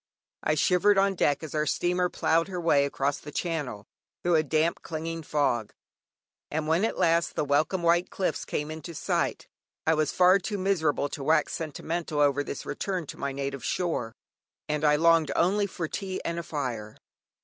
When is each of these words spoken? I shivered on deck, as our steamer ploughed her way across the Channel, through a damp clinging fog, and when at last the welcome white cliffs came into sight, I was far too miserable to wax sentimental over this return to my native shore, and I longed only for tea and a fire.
I 0.41 0.55
shivered 0.55 0.97
on 0.97 1.13
deck, 1.13 1.43
as 1.43 1.53
our 1.53 1.67
steamer 1.67 2.09
ploughed 2.09 2.47
her 2.47 2.59
way 2.59 2.85
across 2.85 3.19
the 3.19 3.31
Channel, 3.31 3.85
through 4.23 4.33
a 4.33 4.41
damp 4.41 4.81
clinging 4.81 5.21
fog, 5.21 5.73
and 6.49 6.67
when 6.67 6.83
at 6.85 6.97
last 6.97 7.35
the 7.35 7.45
welcome 7.45 7.83
white 7.83 8.09
cliffs 8.09 8.43
came 8.43 8.71
into 8.71 8.95
sight, 8.95 9.47
I 9.85 9.93
was 9.93 10.11
far 10.11 10.39
too 10.39 10.57
miserable 10.57 11.07
to 11.09 11.23
wax 11.23 11.53
sentimental 11.53 12.19
over 12.19 12.43
this 12.43 12.65
return 12.65 13.05
to 13.05 13.17
my 13.19 13.31
native 13.31 13.63
shore, 13.63 14.15
and 14.67 14.83
I 14.83 14.95
longed 14.95 15.31
only 15.35 15.67
for 15.67 15.87
tea 15.87 16.19
and 16.25 16.39
a 16.39 16.43
fire. 16.43 16.97